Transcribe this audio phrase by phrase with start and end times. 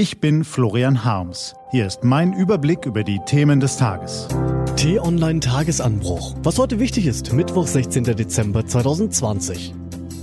[0.00, 1.54] Ich bin Florian Harms.
[1.72, 4.28] Hier ist mein Überblick über die Themen des Tages.
[4.76, 6.36] T-Online Tagesanbruch.
[6.42, 8.04] Was heute wichtig ist, Mittwoch, 16.
[8.04, 9.74] Dezember 2020.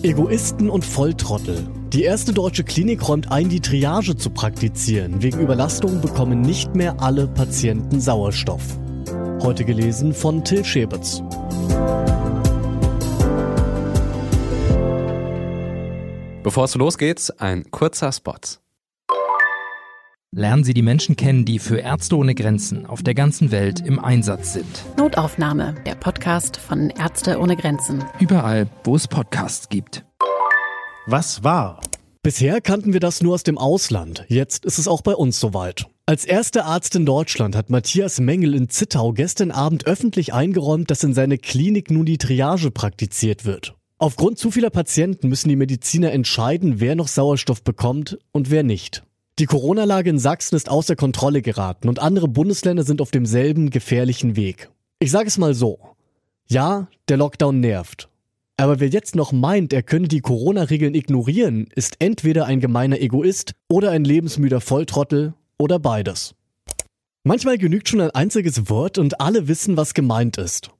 [0.02, 1.70] Egoisten und Volltrottel.
[1.94, 5.22] Die erste deutsche Klinik räumt ein, die Triage zu praktizieren.
[5.22, 8.64] Wegen Überlastung bekommen nicht mehr alle Patienten Sauerstoff.
[9.44, 11.22] Heute gelesen von Till Schäbitz.
[16.42, 18.40] Bevor es losgeht, ein kurzer Spot.
[20.38, 23.98] Lernen Sie die Menschen kennen, die für Ärzte ohne Grenzen auf der ganzen Welt im
[23.98, 24.68] Einsatz sind.
[24.96, 28.04] Notaufnahme, der Podcast von Ärzte ohne Grenzen.
[28.20, 30.06] Überall, wo es Podcasts gibt.
[31.08, 31.82] Was war?
[32.22, 34.26] Bisher kannten wir das nur aus dem Ausland.
[34.28, 35.88] Jetzt ist es auch bei uns soweit.
[36.06, 41.04] Als erster Arzt in Deutschland hat Matthias Mengel in Zittau gestern Abend öffentlich eingeräumt, dass
[41.04, 43.74] in seiner Klinik nun die Triage praktiziert wird.
[43.98, 49.02] Aufgrund zu vieler Patienten müssen die Mediziner entscheiden, wer noch Sauerstoff bekommt und wer nicht.
[49.40, 54.36] Die Corona-Lage in Sachsen ist außer Kontrolle geraten und andere Bundesländer sind auf demselben gefährlichen
[54.36, 54.72] Weg.
[54.98, 55.78] Ich sage es mal so.
[56.48, 58.10] Ja, der Lockdown nervt.
[58.60, 63.54] Aber wer jetzt noch meint, er könne die Corona-Regeln ignorieren, ist entweder ein gemeiner Egoist
[63.68, 66.34] oder ein lebensmüder Volltrottel oder beides.
[67.24, 70.72] Manchmal genügt schon ein einziges Wort und alle wissen, was gemeint ist.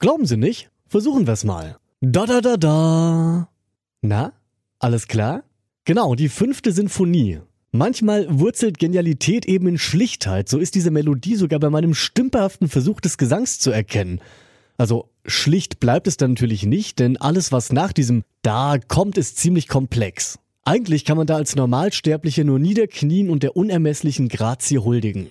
[0.00, 0.70] Glauben Sie nicht?
[0.88, 1.76] Versuchen wir es mal.
[2.00, 3.48] Da da da da.
[4.02, 4.32] Na,
[4.80, 5.44] alles klar?
[5.84, 7.40] Genau, die fünfte Sinfonie.
[7.72, 13.00] Manchmal wurzelt Genialität eben in Schlichtheit, so ist diese Melodie sogar bei meinem stümperhaften Versuch
[13.00, 14.20] des Gesangs zu erkennen.
[14.76, 19.36] Also schlicht bleibt es dann natürlich nicht, denn alles, was nach diesem Da kommt, ist
[19.36, 20.40] ziemlich komplex.
[20.64, 25.30] Eigentlich kann man da als Normalsterbliche nur niederknien und der unermesslichen Grazie huldigen.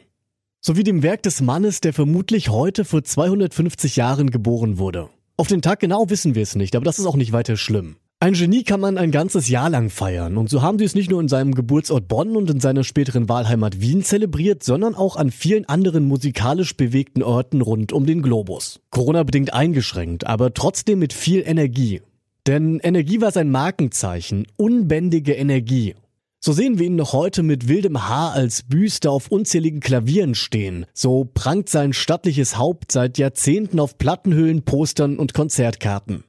[0.61, 5.09] So wie dem Werk des Mannes, der vermutlich heute vor 250 Jahren geboren wurde.
[5.35, 7.97] Auf den Tag genau wissen wir es nicht, aber das ist auch nicht weiter schlimm.
[8.21, 11.09] Ein Genie kann man ein ganzes Jahr lang feiern und so haben sie es nicht
[11.09, 15.31] nur in seinem Geburtsort Bonn und in seiner späteren Wahlheimat Wien zelebriert, sondern auch an
[15.31, 18.81] vielen anderen musikalisch bewegten Orten rund um den Globus.
[18.89, 22.01] Corona-bedingt eingeschränkt, aber trotzdem mit viel Energie.
[22.45, 25.95] Denn Energie war sein Markenzeichen, unbändige Energie.
[26.41, 30.85] So sehen wir ihn noch heute mit wildem Haar als Büste auf unzähligen Klavieren stehen.
[30.93, 36.25] So prangt sein stattliches Haupt seit Jahrzehnten auf Plattenhüllen, Postern und Konzertkarten.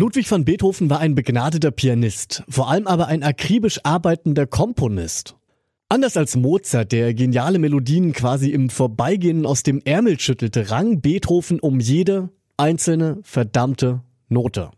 [0.00, 5.34] Ludwig van Beethoven war ein begnadeter Pianist, vor allem aber ein akribisch arbeitender Komponist.
[5.88, 11.58] Anders als Mozart, der geniale Melodien quasi im Vorbeigehen aus dem Ärmel schüttelte, rang Beethoven
[11.58, 14.70] um jede einzelne verdammte Note.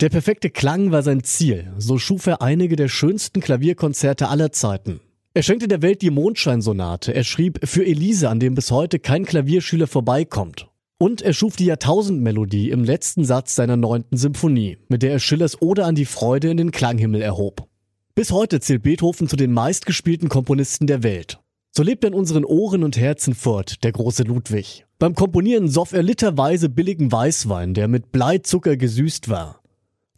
[0.00, 5.00] Der perfekte Klang war sein Ziel, so schuf er einige der schönsten Klavierkonzerte aller Zeiten.
[5.34, 9.26] Er schenkte der Welt die Mondscheinsonate, er schrieb für Elise, an dem bis heute kein
[9.26, 10.69] Klavierschüler vorbeikommt.
[11.02, 15.62] Und er schuf die Jahrtausendmelodie im letzten Satz seiner neunten Symphonie, mit der er Schillers
[15.62, 17.66] Ode an die Freude in den Klanghimmel erhob.
[18.14, 21.40] Bis heute zählt Beethoven zu den meistgespielten Komponisten der Welt.
[21.74, 24.84] So lebt er in unseren Ohren und Herzen fort, der große Ludwig.
[24.98, 29.62] Beim Komponieren soff er literweise billigen Weißwein, der mit Bleizucker gesüßt war.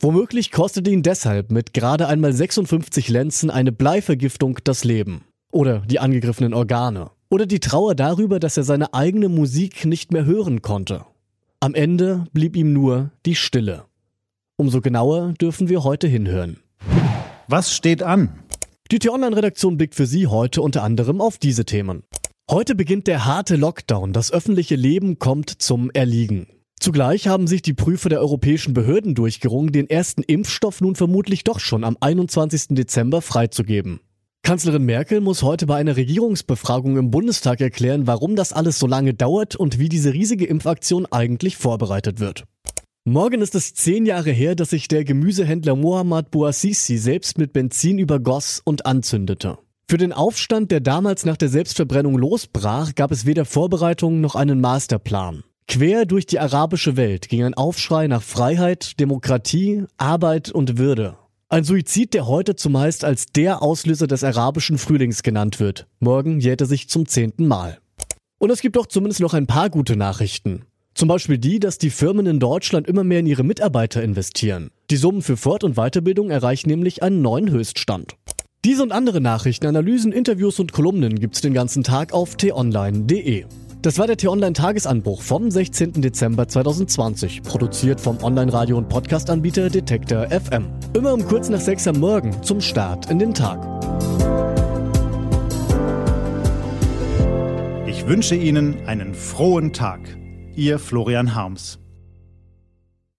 [0.00, 5.26] Womöglich kostete ihn deshalb mit gerade einmal 56 Lenzen eine Bleivergiftung das Leben.
[5.52, 7.12] Oder die angegriffenen Organe.
[7.32, 11.06] Oder die Trauer darüber, dass er seine eigene Musik nicht mehr hören konnte.
[11.60, 13.84] Am Ende blieb ihm nur die Stille.
[14.56, 16.58] Umso genauer dürfen wir heute hinhören.
[17.48, 18.38] Was steht an?
[18.90, 22.02] Die T-Online-Redaktion blickt für Sie heute unter anderem auf diese Themen.
[22.50, 24.12] Heute beginnt der harte Lockdown.
[24.12, 26.48] Das öffentliche Leben kommt zum Erliegen.
[26.78, 31.60] Zugleich haben sich die Prüfer der europäischen Behörden durchgerungen, den ersten Impfstoff nun vermutlich doch
[31.60, 32.76] schon am 21.
[32.76, 34.00] Dezember freizugeben.
[34.44, 39.14] Kanzlerin Merkel muss heute bei einer Regierungsbefragung im Bundestag erklären, warum das alles so lange
[39.14, 42.44] dauert und wie diese riesige Impfaktion eigentlich vorbereitet wird.
[43.04, 47.98] Morgen ist es zehn Jahre her, dass sich der Gemüsehändler Mohammad Bouazizi selbst mit Benzin
[47.98, 49.58] übergoss und anzündete.
[49.88, 54.60] Für den Aufstand, der damals nach der Selbstverbrennung losbrach, gab es weder Vorbereitungen noch einen
[54.60, 55.44] Masterplan.
[55.68, 61.16] Quer durch die arabische Welt ging ein Aufschrei nach Freiheit, Demokratie, Arbeit und Würde.
[61.52, 65.86] Ein Suizid, der heute zumeist als der Auslöser des arabischen Frühlings genannt wird.
[66.00, 67.76] Morgen jährt er sich zum zehnten Mal.
[68.38, 70.62] Und es gibt doch zumindest noch ein paar gute Nachrichten.
[70.94, 74.70] Zum Beispiel die, dass die Firmen in Deutschland immer mehr in ihre Mitarbeiter investieren.
[74.88, 78.16] Die Summen für Fort- und Weiterbildung erreichen nämlich einen neuen Höchststand.
[78.64, 83.44] Diese und andere Nachrichten, Analysen, Interviews und Kolumnen gibt's den ganzen Tag auf t-online.de.
[83.82, 86.02] Das war der T-Online-Tagesanbruch vom 16.
[86.02, 90.66] Dezember 2020, produziert vom Online-Radio- und Podcast-Anbieter Detektor FM.
[90.92, 93.58] Immer um kurz nach sechs am Morgen zum Start in den Tag.
[97.88, 99.98] Ich wünsche Ihnen einen frohen Tag.
[100.54, 101.81] Ihr Florian Harms.